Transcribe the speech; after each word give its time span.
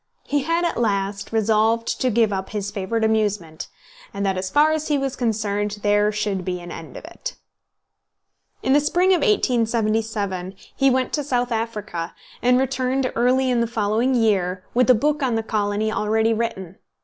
He 0.23 0.41
had 0.41 0.65
at 0.65 0.79
last 0.81 1.31
resolved 1.31 2.01
to 2.01 2.09
give 2.09 2.33
up 2.33 2.49
his 2.49 2.71
favourite 2.71 3.03
amusement, 3.03 3.67
and 4.11 4.25
that 4.25 4.35
as 4.35 4.49
far 4.49 4.71
as 4.71 4.87
he 4.87 4.97
was 4.97 5.15
concerned 5.15 5.77
there 5.83 6.11
should 6.11 6.43
be 6.43 6.59
an 6.59 6.71
end 6.71 6.97
of 6.97 7.05
it. 7.05 7.35
In 8.63 8.73
the 8.73 8.79
spring 8.79 9.09
of 9.09 9.19
1877 9.21 10.55
he 10.75 10.89
went 10.89 11.13
to 11.13 11.23
South 11.23 11.51
Africa, 11.51 12.15
and 12.41 12.57
returned 12.57 13.11
early 13.15 13.51
in 13.51 13.61
the 13.61 13.67
following 13.67 14.15
year 14.15 14.63
with 14.73 14.89
a 14.89 14.95
book 14.95 15.21
on 15.21 15.35
the 15.35 15.43
colony 15.43 15.91
already 15.91 16.33
written. 16.33 16.79